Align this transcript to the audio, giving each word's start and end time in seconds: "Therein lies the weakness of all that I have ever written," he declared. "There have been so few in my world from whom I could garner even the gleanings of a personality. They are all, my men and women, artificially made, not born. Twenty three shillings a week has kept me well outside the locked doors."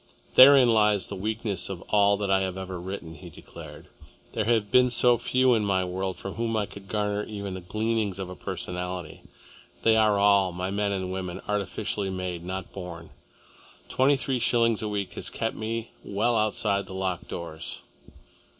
"Therein 0.33 0.73
lies 0.73 1.05
the 1.05 1.15
weakness 1.15 1.69
of 1.69 1.83
all 1.89 2.17
that 2.17 2.31
I 2.31 2.41
have 2.41 2.57
ever 2.57 2.79
written," 2.81 3.13
he 3.13 3.29
declared. 3.29 3.85
"There 4.33 4.45
have 4.45 4.71
been 4.71 4.89
so 4.89 5.19
few 5.19 5.53
in 5.53 5.63
my 5.63 5.85
world 5.85 6.17
from 6.17 6.33
whom 6.33 6.57
I 6.57 6.65
could 6.65 6.87
garner 6.87 7.23
even 7.25 7.53
the 7.53 7.61
gleanings 7.61 8.17
of 8.17 8.27
a 8.27 8.35
personality. 8.35 9.21
They 9.83 9.95
are 9.95 10.17
all, 10.17 10.53
my 10.53 10.71
men 10.71 10.91
and 10.91 11.13
women, 11.13 11.39
artificially 11.47 12.09
made, 12.09 12.43
not 12.43 12.71
born. 12.73 13.11
Twenty 13.89 14.17
three 14.17 14.39
shillings 14.39 14.81
a 14.81 14.89
week 14.89 15.13
has 15.13 15.29
kept 15.29 15.55
me 15.55 15.91
well 16.03 16.35
outside 16.35 16.87
the 16.87 16.95
locked 16.95 17.27
doors." 17.27 17.81